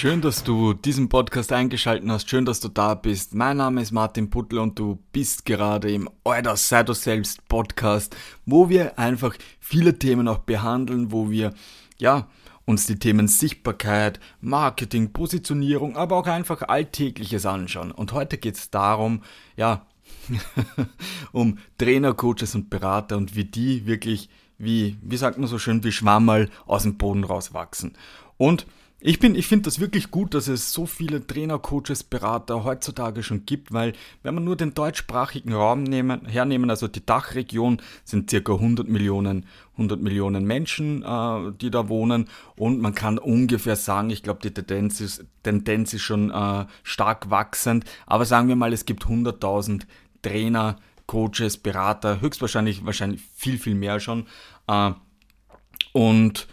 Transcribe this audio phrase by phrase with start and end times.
[0.00, 2.30] Schön, dass du diesen Podcast eingeschaltet hast.
[2.30, 3.34] Schön, dass du da bist.
[3.34, 8.16] Mein Name ist Martin Puttel und du bist gerade im Euer Sei du selbst Podcast,
[8.46, 11.52] wo wir einfach viele Themen auch behandeln, wo wir,
[11.98, 12.28] ja,
[12.64, 17.92] uns die Themen Sichtbarkeit, Marketing, Positionierung, aber auch einfach Alltägliches anschauen.
[17.92, 19.22] Und heute geht es darum,
[19.58, 19.84] ja,
[21.32, 25.84] um Trainer, Coaches und Berater und wie die wirklich, wie, wie sagt man so schön,
[25.84, 27.98] wie Schwammerl aus dem Boden rauswachsen.
[28.38, 28.64] Und
[29.02, 33.22] ich, bin, ich finde das wirklich gut, dass es so viele Trainer, Coaches, Berater heutzutage
[33.22, 38.28] schon gibt, weil wenn man nur den deutschsprachigen Raum nehmen, hernehmen, also die Dachregion sind
[38.28, 42.28] circa 100 Millionen, 100 Millionen Menschen, äh, die da wohnen.
[42.56, 47.30] Und man kann ungefähr sagen, ich glaube die Tendenz ist, Tendenz ist schon äh, stark
[47.30, 49.82] wachsend, aber sagen wir mal, es gibt 100.000
[50.20, 54.26] Trainer, Coaches, Berater, höchstwahrscheinlich wahrscheinlich viel, viel mehr schon.
[54.66, 54.92] Äh,
[55.92, 56.46] und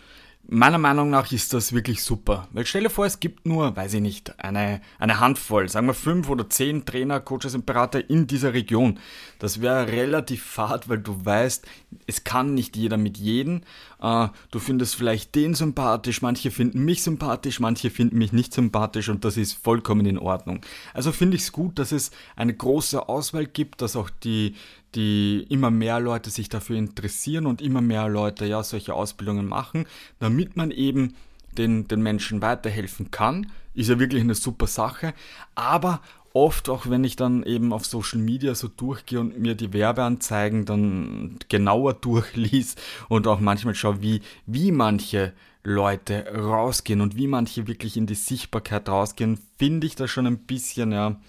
[0.50, 2.48] Meiner Meinung nach ist das wirklich super.
[2.54, 5.94] Weil stell dir vor, es gibt nur, weiß ich nicht, eine, eine Handvoll, sagen wir
[5.94, 8.98] fünf oder zehn Trainer, Coaches und Berater in dieser Region.
[9.40, 11.68] Das wäre relativ fad, weil du weißt,
[12.06, 13.62] es kann nicht jeder mit jedem.
[14.02, 19.10] Äh, du findest vielleicht den sympathisch, manche finden mich sympathisch, manche finden mich nicht sympathisch
[19.10, 20.62] und das ist vollkommen in Ordnung.
[20.94, 24.56] Also finde ich es gut, dass es eine große Auswahl gibt, dass auch die,
[24.96, 29.86] die immer mehr Leute sich dafür interessieren und immer mehr Leute ja solche Ausbildungen machen,
[30.20, 31.16] damit man eben
[31.58, 33.52] den, den Menschen weiterhelfen kann.
[33.74, 35.14] Ist ja wirklich eine super Sache.
[35.56, 36.02] Aber
[36.34, 40.66] oft, auch wenn ich dann eben auf Social Media so durchgehe und mir die Werbeanzeigen
[40.66, 42.76] dann genauer durchlies
[43.10, 48.16] und auch manchmal schaue, wie, wie manche Leute rausgehen und wie manche wirklich in die
[48.16, 51.20] Sichtbarkeit rausgehen, finde ich das schon ein bisschen, ja,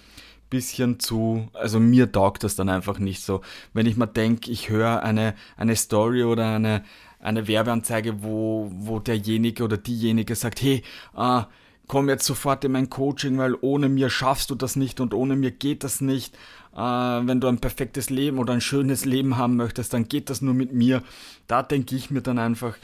[0.51, 3.43] bisschen zu, also mir taugt das dann einfach nicht so.
[3.73, 6.85] Wenn ich mal denke, ich höre eine, eine Story oder eine,
[7.21, 10.83] eine Werbeanzeige, wo, wo derjenige oder diejenige sagt, hey,
[11.17, 11.43] äh,
[11.87, 15.37] komm jetzt sofort in mein Coaching, weil ohne mir schaffst du das nicht und ohne
[15.37, 16.35] mir geht das nicht.
[16.75, 20.43] Äh, wenn du ein perfektes Leben oder ein schönes Leben haben möchtest, dann geht das
[20.43, 21.03] nur mit mir.
[21.47, 22.77] Da denke ich mir dann einfach,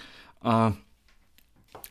[0.43, 0.71] äh,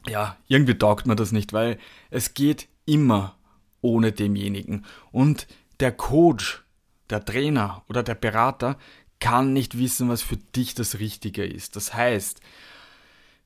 [0.09, 1.77] ja, irgendwie taugt mir das nicht, weil
[2.09, 3.35] es geht immer
[3.81, 4.85] ohne demjenigen.
[5.11, 5.47] Und
[5.79, 6.63] der Coach,
[7.09, 8.77] der Trainer oder der Berater
[9.19, 11.75] kann nicht wissen, was für dich das Richtige ist.
[11.75, 12.41] Das heißt,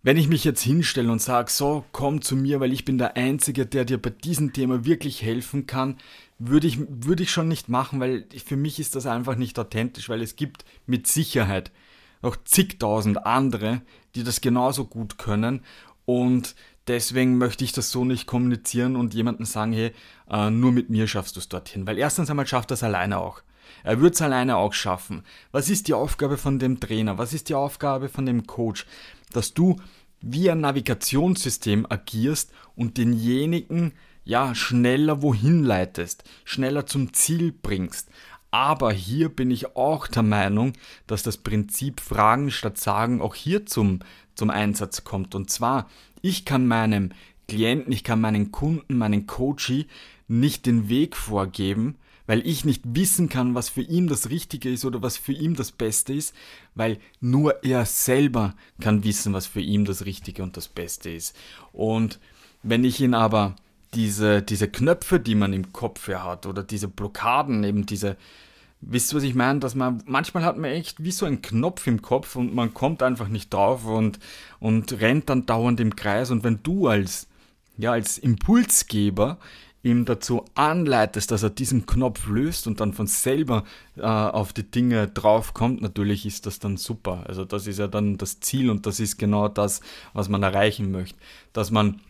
[0.04, 3.18] wenn ich mich jetzt hinstelle und sage, so, komm zu mir, weil ich bin der
[3.18, 5.98] Einzige, der dir bei diesem Thema wirklich helfen kann,
[6.40, 10.08] würde ich, würde ich schon nicht machen, weil für mich ist das einfach nicht authentisch,
[10.08, 11.72] weil es gibt mit Sicherheit
[12.22, 13.82] noch zigtausend andere,
[14.16, 15.62] die das genauso gut können
[16.06, 16.56] und
[16.88, 19.92] deswegen möchte ich das so nicht kommunizieren und jemandem sagen, hey,
[20.30, 21.86] äh, nur mit mir schaffst du es dorthin.
[21.88, 23.42] Weil erstens einmal schafft das alleine auch.
[23.84, 25.24] Er wird es alleine auch schaffen.
[25.52, 27.18] Was ist die Aufgabe von dem Trainer?
[27.18, 28.86] Was ist die Aufgabe von dem Coach?
[29.34, 29.78] Dass du
[30.22, 33.94] wie ein Navigationssystem agierst und denjenigen
[34.24, 38.10] ja schneller wohin leitest, schneller zum Ziel bringst.
[38.58, 40.74] Aber hier bin ich auch der Meinung,
[41.06, 44.00] dass das Prinzip Fragen statt Sagen auch hier zum,
[44.34, 45.36] zum Einsatz kommt.
[45.36, 45.88] Und zwar,
[46.24, 47.12] ich kann meinem
[47.48, 49.86] Klienten, ich kann meinen Kunden, meinen Coachie
[50.28, 54.86] nicht den Weg vorgeben, weil ich nicht wissen kann, was für ihn das Richtige ist
[54.86, 56.34] oder was für ihn das Beste ist,
[56.74, 61.36] weil nur er selber kann wissen, was für ihn das Richtige und das Beste ist.
[61.74, 62.20] Und
[62.64, 63.56] wenn ich ihn aber
[63.94, 68.18] diese, diese Knöpfe, die man im Kopf hat, oder diese Blockaden, eben diese,
[68.82, 69.60] wisst ihr, was ich meine?
[69.60, 73.04] Dass man, manchmal hat man echt wie so einen Knopf im Kopf und man kommt
[73.04, 74.20] einfach nicht drauf und,
[74.60, 76.32] und rennt dann dauernd im Kreis.
[76.32, 77.28] Und wenn du als,
[77.78, 79.38] ja, als Impulsgeber
[79.84, 83.64] ihm dazu anleitest, dass er diesen Knopf löst und dann von selber
[83.96, 87.24] äh, auf die Dinge draufkommt, natürlich ist das dann super.
[87.28, 89.82] Also das ist ja dann das Ziel und das ist genau das,
[90.14, 91.18] was man erreichen möchte.
[91.54, 92.02] Dass man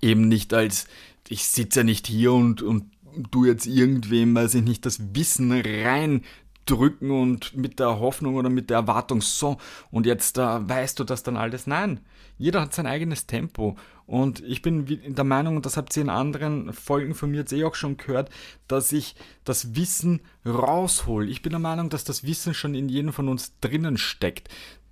[0.00, 0.86] eben nicht als,
[1.28, 2.84] ich sitze ja nicht hier und, und
[3.16, 8.70] du jetzt irgendwem, weiß ich nicht, das Wissen reindrücken und mit der Hoffnung oder mit
[8.70, 9.58] der Erwartung, so,
[9.90, 11.66] und jetzt äh, weißt du das dann alles.
[11.66, 12.00] Nein,
[12.38, 13.76] jeder hat sein eigenes Tempo.
[14.06, 17.52] Und ich bin der Meinung, und das habt ihr in anderen Folgen von mir jetzt
[17.52, 18.30] eh auch schon gehört,
[18.68, 21.28] dass ich das Wissen raushol.
[21.30, 24.48] Ich bin der Meinung, dass das Wissen schon in jedem von uns drinnen steckt.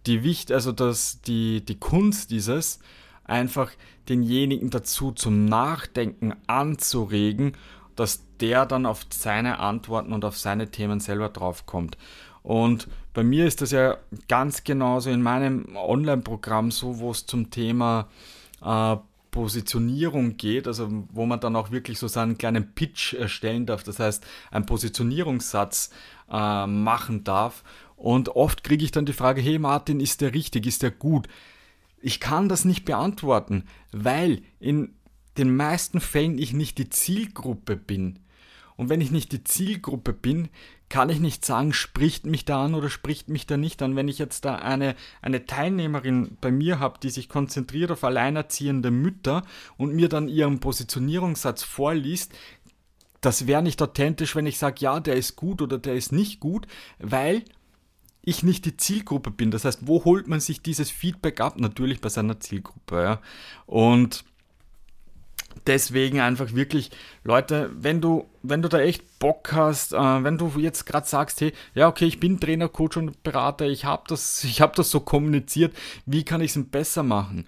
[0.06, 2.78] Die Wicht, also dass die, die Kunst dieses,
[3.25, 3.70] einfach
[4.08, 7.52] denjenigen dazu zum Nachdenken anzuregen,
[7.96, 11.96] dass der dann auf seine Antworten und auf seine Themen selber draufkommt.
[12.42, 13.98] Und bei mir ist das ja
[14.28, 18.08] ganz genauso in meinem Online-Programm so, wo es zum Thema
[18.62, 18.96] äh,
[19.31, 23.98] Positionierung geht, also wo man dann auch wirklich so seinen kleinen Pitch erstellen darf, das
[23.98, 25.90] heißt einen Positionierungssatz
[26.31, 27.62] äh, machen darf.
[27.96, 31.28] Und oft kriege ich dann die Frage, hey Martin, ist der richtig, ist der gut?
[32.00, 34.94] Ich kann das nicht beantworten, weil in
[35.38, 38.19] den meisten Fällen ich nicht die Zielgruppe bin.
[38.77, 40.49] Und wenn ich nicht die Zielgruppe bin,
[40.88, 43.94] kann ich nicht sagen, spricht mich da an oder spricht mich da nicht an.
[43.94, 48.91] Wenn ich jetzt da eine, eine Teilnehmerin bei mir habe, die sich konzentriert auf alleinerziehende
[48.91, 49.44] Mütter
[49.77, 52.33] und mir dann ihren Positionierungssatz vorliest,
[53.21, 56.41] das wäre nicht authentisch, wenn ich sage, ja, der ist gut oder der ist nicht
[56.41, 56.67] gut,
[56.99, 57.44] weil
[58.23, 59.50] ich nicht die Zielgruppe bin.
[59.50, 61.59] Das heißt, wo holt man sich dieses Feedback ab?
[61.59, 63.03] Natürlich bei seiner Zielgruppe.
[63.03, 63.21] Ja.
[63.67, 64.25] Und
[65.67, 66.91] deswegen einfach wirklich,
[67.25, 71.41] Leute, wenn du, wenn du da echt Bock hast, äh, wenn du jetzt gerade sagst,
[71.41, 74.91] hey, ja, okay, ich bin Trainer, Coach und Berater, ich habe das, ich habe das
[74.91, 75.75] so kommuniziert,
[76.07, 77.47] wie kann ich es besser machen?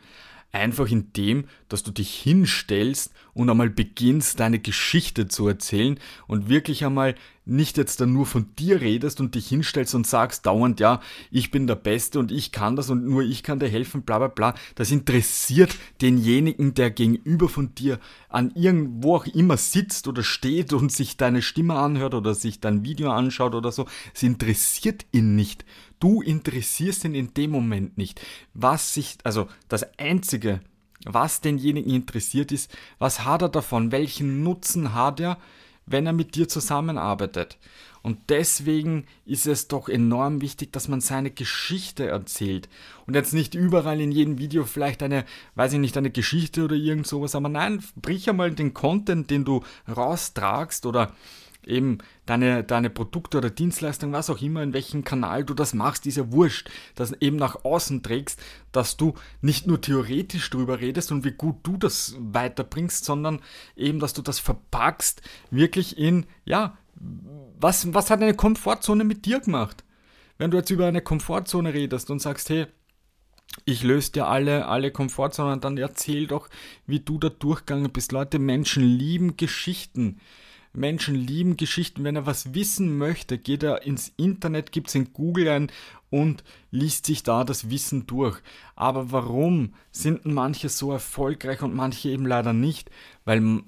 [0.52, 6.50] Einfach in dem, dass du dich hinstellst und einmal beginnst, deine Geschichte zu erzählen und
[6.50, 10.78] wirklich einmal nicht jetzt dann nur von dir redest und dich hinstellst und sagst dauernd,
[10.78, 11.00] ja,
[11.30, 14.18] ich bin der Beste und ich kann das und nur ich kann dir helfen, bla
[14.18, 14.54] bla bla.
[14.76, 17.98] Das interessiert denjenigen, der gegenüber von dir
[18.28, 22.84] an irgendwo auch immer sitzt oder steht und sich deine Stimme anhört oder sich dein
[22.84, 23.86] Video anschaut oder so.
[24.14, 25.64] Es interessiert ihn nicht.
[25.98, 28.20] Du interessierst ihn in dem Moment nicht.
[28.54, 30.60] Was sich, also das Einzige,
[31.04, 35.38] was denjenigen interessiert ist, was hat er davon, welchen Nutzen hat er,
[35.92, 37.58] wenn er mit dir zusammenarbeitet.
[38.02, 42.68] Und deswegen ist es doch enorm wichtig, dass man seine Geschichte erzählt.
[43.06, 45.24] Und jetzt nicht überall in jedem Video vielleicht eine,
[45.54, 49.44] weiß ich nicht, eine Geschichte oder irgend sowas, aber nein, brich einmal den Content, den
[49.44, 51.14] du raustragst oder
[51.66, 56.06] eben deine, deine Produkte oder Dienstleistungen, was auch immer, in welchem Kanal du das machst,
[56.06, 58.40] ist ja wurscht, das eben nach außen trägst,
[58.72, 63.40] dass du nicht nur theoretisch drüber redest und wie gut du das weiterbringst, sondern
[63.76, 66.76] eben, dass du das verpackst, wirklich in, ja,
[67.58, 69.84] was, was hat eine Komfortzone mit dir gemacht?
[70.38, 72.66] Wenn du jetzt über eine Komfortzone redest und sagst, hey,
[73.64, 76.48] ich löse dir alle, alle Komfortzonen, dann erzähl doch,
[76.86, 78.12] wie du da durchgegangen bist.
[78.12, 80.20] Leute, Menschen lieben Geschichten.
[80.72, 82.04] Menschen lieben Geschichten.
[82.04, 85.72] Wenn er was wissen möchte, geht er ins Internet, gibt es in Google ein
[86.10, 88.38] und liest sich da das Wissen durch.
[88.76, 92.90] Aber warum sind manche so erfolgreich und manche eben leider nicht?
[93.24, 93.62] Weil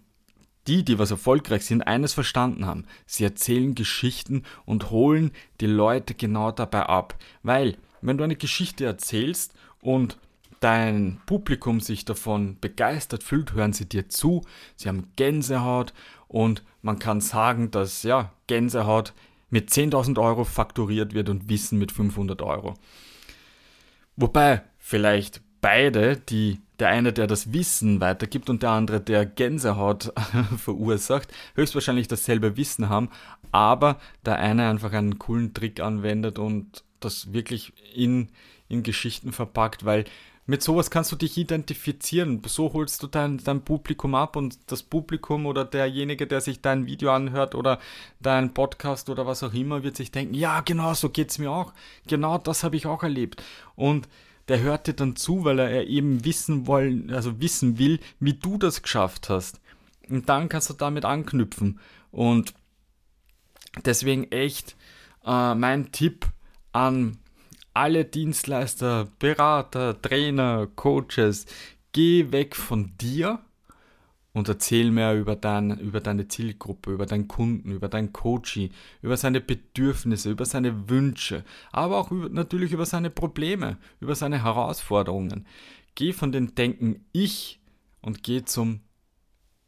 [0.67, 2.87] die, die was erfolgreich sind, eines verstanden haben.
[3.07, 7.17] Sie erzählen Geschichten und holen die Leute genau dabei ab.
[7.43, 10.19] Weil, wenn du eine Geschichte erzählst und
[10.61, 14.43] dein Publikum sich davon begeistert fühlt, hören sie dir zu,
[14.77, 15.93] sie haben Gänsehaut
[16.35, 19.13] und man kann sagen, dass ja, Gänsehaut
[19.51, 22.75] mit 10.000 Euro fakturiert wird und Wissen mit 500 Euro.
[24.17, 30.13] Wobei vielleicht beide, die, der eine, der das Wissen weitergibt und der andere, der Gänsehaut
[30.59, 33.11] verursacht, höchstwahrscheinlich dasselbe Wissen haben,
[33.53, 38.29] aber der eine einfach einen coolen Trick anwendet und das wirklich in,
[38.69, 40.05] in Geschichten verpackt, weil
[40.47, 42.43] mit sowas kannst du dich identifizieren.
[42.47, 46.87] So holst du dein, dein Publikum ab und das Publikum oder derjenige, der sich dein
[46.87, 47.79] Video anhört oder
[48.21, 51.73] dein Podcast oder was auch immer, wird sich denken, ja, genau, so geht's mir auch.
[52.07, 53.43] Genau das habe ich auch erlebt.
[53.75, 54.09] Und
[54.49, 58.59] der hört dir dann zu, weil er eben wissen wollen, also wissen will, wie du
[58.59, 59.61] das geschafft hast.
[60.11, 61.81] Und dann kannst du damit anknüpfen.
[62.11, 62.53] Und
[63.85, 64.77] deswegen echt
[65.25, 66.27] äh, mein Tipp
[66.73, 67.19] an
[67.75, 71.47] alle Dienstleister, Berater, Trainer, Coaches,
[71.93, 73.41] geh weg von dir
[74.33, 78.71] und erzähl mehr über, dein, über deine Zielgruppe, über deinen Kunden, über deinen Coaching,
[79.03, 84.43] über seine Bedürfnisse, über seine Wünsche, aber auch über, natürlich über seine Probleme, über seine
[84.43, 85.47] Herausforderungen.
[85.95, 87.61] Geh von den Denken ich
[88.01, 88.81] und geh zum,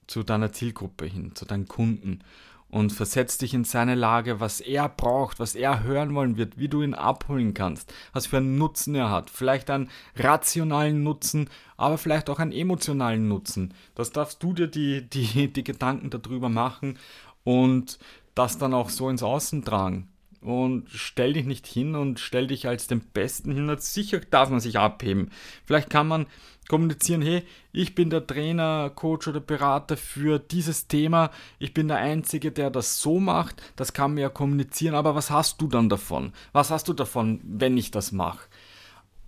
[0.07, 2.21] zu deiner Zielgruppe hin, zu deinen Kunden
[2.69, 6.69] und versetz dich in seine Lage, was er braucht, was er hören wollen wird, wie
[6.69, 9.31] du ihn abholen kannst, was für einen Nutzen er hat.
[9.31, 13.73] Vielleicht einen rationalen Nutzen, aber vielleicht auch einen emotionalen Nutzen.
[13.95, 16.99] Das darfst du dir die, die, die Gedanken darüber machen
[17.45, 17.99] und
[18.35, 20.09] das dann auch so ins Außen tragen.
[20.47, 23.75] Und stell dich nicht hin und stell dich als den Besten hin.
[23.81, 25.33] Sicher darf man sich abheben.
[25.65, 26.27] Vielleicht kann man
[26.69, 31.97] kommunizieren, hey, ich bin der Trainer, Coach oder Berater für dieses Thema, ich bin der
[31.97, 35.89] Einzige, der das so macht, das kann man ja kommunizieren, aber was hast du dann
[35.89, 36.33] davon?
[36.53, 38.47] Was hast du davon, wenn ich das mache?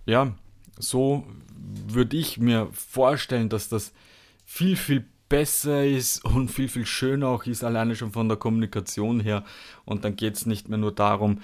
[0.05, 0.33] Ja,
[0.77, 1.27] so
[1.85, 3.91] würde ich mir vorstellen, dass das
[4.45, 9.19] viel, viel besser ist und viel, viel schöner auch ist, alleine schon von der Kommunikation
[9.19, 9.43] her.
[9.85, 11.39] Und dann geht es nicht mehr nur darum,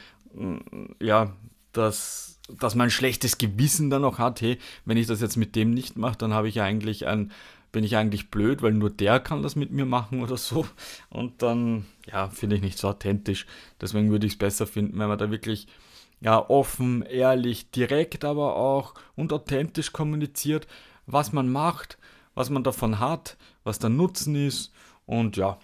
[0.99, 1.33] ja,
[1.71, 5.55] dass dass man ein schlechtes Gewissen dann noch hat, hey, wenn ich das jetzt mit
[5.55, 7.31] dem nicht mache, dann habe ich eigentlich ein,
[7.71, 10.67] bin ich eigentlich blöd, weil nur der kann das mit mir machen oder so.
[11.09, 13.47] Und dann, ja, finde ich nicht so authentisch.
[13.81, 15.67] Deswegen würde ich es besser finden, wenn man da wirklich
[16.21, 20.67] ja, offen, ehrlich, direkt aber auch und authentisch kommuniziert,
[21.05, 21.97] was man macht,
[22.35, 24.71] was man davon hat, was der Nutzen ist
[25.05, 25.57] und ja,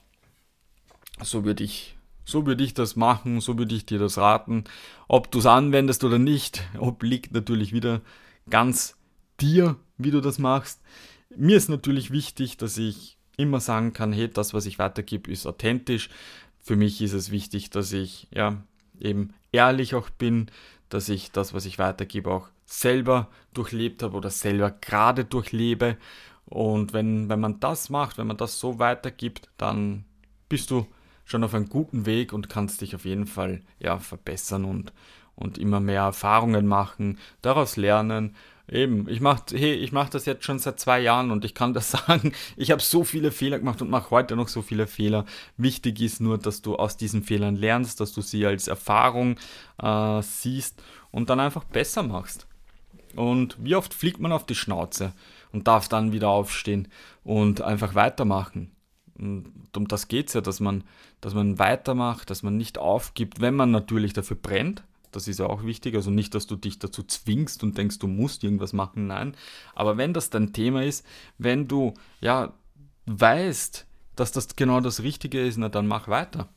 [1.21, 4.63] so würde ich so würde ich das machen, so würde ich dir das raten.
[5.07, 8.01] Ob du es anwendest oder nicht, obliegt natürlich wieder
[8.49, 8.95] ganz
[9.39, 10.81] dir, wie du das machst.
[11.35, 15.45] Mir ist natürlich wichtig, dass ich immer sagen kann, hey, das, was ich weitergebe, ist
[15.45, 16.09] authentisch.
[16.59, 18.63] Für mich ist es wichtig, dass ich ja
[18.99, 20.51] eben ehrlich auch bin,
[20.89, 25.97] dass ich das, was ich weitergebe, auch selber durchlebt habe oder selber gerade durchlebe.
[26.51, 30.03] Und wenn, wenn man das macht, wenn man das so weitergibt, dann
[30.49, 30.85] bist du
[31.23, 34.91] schon auf einem guten Weg und kannst dich auf jeden Fall ja, verbessern und,
[35.35, 38.35] und immer mehr Erfahrungen machen, daraus lernen.
[38.69, 41.91] Eben, ich mache hey, mach das jetzt schon seit zwei Jahren und ich kann das
[42.07, 45.23] sagen, ich habe so viele Fehler gemacht und mache heute noch so viele Fehler.
[45.55, 49.37] Wichtig ist nur, dass du aus diesen Fehlern lernst, dass du sie als Erfahrung
[49.81, 52.45] äh, siehst und dann einfach besser machst.
[53.15, 55.13] Und wie oft fliegt man auf die Schnauze
[55.51, 56.87] und darf dann wieder aufstehen
[57.23, 58.71] und einfach weitermachen.
[59.17, 60.83] Und um das geht es ja, dass man,
[61.19, 64.83] dass man weitermacht, dass man nicht aufgibt, wenn man natürlich dafür brennt.
[65.11, 65.95] Das ist ja auch wichtig.
[65.95, 69.07] Also nicht, dass du dich dazu zwingst und denkst, du musst irgendwas machen.
[69.07, 69.35] Nein.
[69.75, 71.05] Aber wenn das dein Thema ist,
[71.37, 72.53] wenn du ja
[73.05, 76.49] weißt, dass das genau das Richtige ist, na dann mach weiter.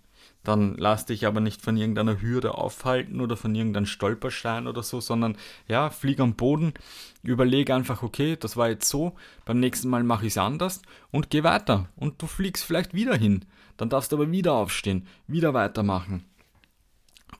[0.45, 5.01] Dann lass dich aber nicht von irgendeiner Hürde aufhalten oder von irgendeinem Stolperstein oder so,
[5.01, 5.37] sondern
[5.67, 6.75] ja, flieg am Boden,
[7.23, 9.15] überlege einfach, okay, das war jetzt so,
[9.47, 11.89] beim nächsten Mal mache ich es anders und geh weiter.
[11.97, 13.47] Und du fliegst vielleicht wieder hin.
[13.79, 16.25] Dann darfst du aber wieder aufstehen, wieder weitermachen.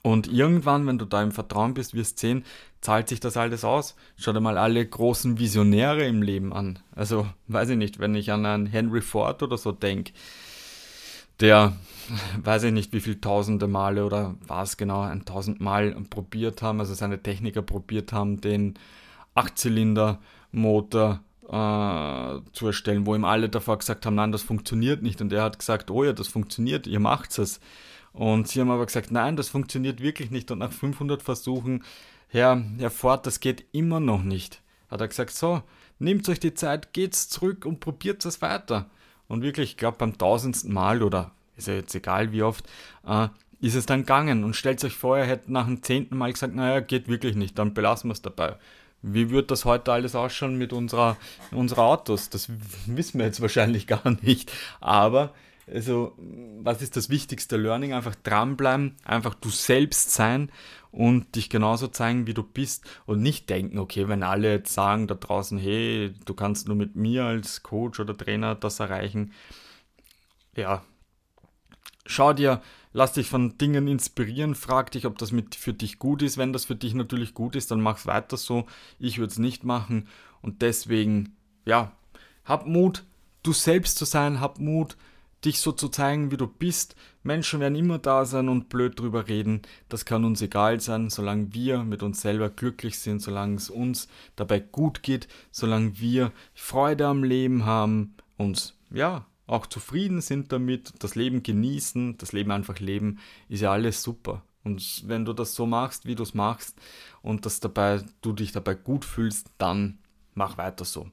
[0.03, 2.45] Und irgendwann, wenn du da im Vertrauen bist, wirst sehen,
[2.81, 3.95] zahlt sich das alles aus.
[4.17, 6.79] Schau dir mal alle großen Visionäre im Leben an.
[6.95, 10.13] Also, weiß ich nicht, wenn ich an einen Henry Ford oder so denke,
[11.41, 11.73] der,
[12.43, 16.81] weiß ich nicht, wie viele tausende Male oder was genau, ein tausend Mal probiert haben,
[16.81, 18.75] also seine Techniker probiert haben, den
[19.35, 25.21] Achtzylinder-Motor äh, zu erstellen, wo ihm alle davor gesagt haben, nein, das funktioniert nicht.
[25.21, 27.61] Und er hat gesagt, oh ja, das funktioniert, ihr macht es.
[28.13, 30.51] Und sie haben aber gesagt, nein, das funktioniert wirklich nicht.
[30.51, 31.83] Und nach 500 Versuchen,
[32.29, 34.63] Herr, Herr Ford, das geht immer noch nicht.
[34.89, 35.63] Hat er gesagt, so,
[35.99, 38.89] nehmt euch die Zeit, geht's zurück und probiert es weiter.
[39.29, 42.65] Und wirklich, ich glaube, beim tausendsten Mal oder ist ja jetzt egal wie oft,
[43.07, 43.29] äh,
[43.61, 44.45] ist es dann gegangen.
[44.45, 47.59] Und stellt euch vor, er hätte nach dem zehnten Mal gesagt, naja, geht wirklich nicht,
[47.59, 48.57] dann belassen wir es dabei.
[49.03, 51.17] Wie wird das heute alles ausschauen mit unserer,
[51.51, 52.31] unserer Autos?
[52.31, 52.49] Das
[52.87, 54.51] wissen wir jetzt wahrscheinlich gar nicht.
[54.81, 55.35] Aber
[55.67, 56.13] also,
[56.63, 57.95] was ist das wichtigste Learning?
[57.95, 60.51] Einfach dranbleiben, einfach du selbst sein
[60.91, 65.07] und dich genauso zeigen, wie du bist und nicht denken, okay, wenn alle jetzt sagen
[65.07, 69.33] da draußen, hey, du kannst nur mit mir als Coach oder Trainer das erreichen.
[70.57, 70.85] Ja,
[72.07, 76.23] schau dir, lass dich von Dingen inspirieren, frag dich, ob das mit für dich gut
[76.23, 76.39] ist.
[76.39, 78.67] Wenn das für dich natürlich gut ist, dann mach's weiter so.
[78.99, 80.09] Ich würde es nicht machen
[80.43, 81.93] und deswegen, ja,
[82.45, 83.05] hab Mut,
[83.43, 84.97] du selbst zu sein, hab Mut,
[85.45, 86.97] dich so zu zeigen, wie du bist.
[87.23, 89.63] Menschen werden immer da sein und blöd drüber reden.
[89.89, 94.09] Das kann uns egal sein, solange wir mit uns selber glücklich sind, solange es uns
[94.37, 100.95] dabei gut geht, solange wir Freude am Leben haben, uns, ja, auch zufrieden sind damit,
[101.01, 104.43] das Leben genießen, das Leben einfach leben, ist ja alles super.
[104.63, 106.81] Und wenn du das so machst, wie du es machst
[107.21, 109.99] und dass dabei, du dich dabei gut fühlst, dann
[110.35, 111.11] mach weiter so.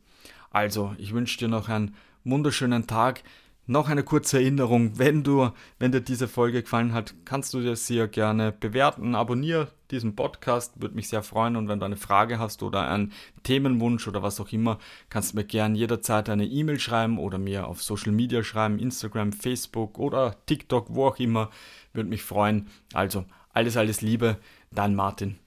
[0.50, 3.24] Also, ich wünsche dir noch einen wunderschönen Tag.
[3.72, 5.50] Noch eine kurze Erinnerung, wenn du,
[5.80, 10.82] wenn dir diese Folge gefallen hat, kannst du dir sie gerne bewerten, abonniere diesen Podcast,
[10.82, 11.56] würde mich sehr freuen.
[11.56, 13.14] Und wenn du eine Frage hast oder einen
[13.44, 17.66] Themenwunsch oder was auch immer, kannst du mir gerne jederzeit eine E-Mail schreiben oder mir
[17.66, 21.50] auf Social Media schreiben, Instagram, Facebook oder TikTok, wo auch immer,
[21.94, 22.68] würde mich freuen.
[22.92, 23.24] Also
[23.54, 24.36] alles, alles Liebe,
[24.72, 25.41] dein Martin.